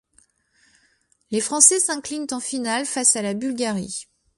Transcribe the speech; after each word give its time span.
Les 1.29 1.41
Français 1.41 1.79
s'inclinent 1.79 2.25
en 2.31 2.39
finale 2.39 2.87
face 2.87 3.15
à 3.15 3.21
la 3.21 3.35
Bulgarie. 3.35 4.07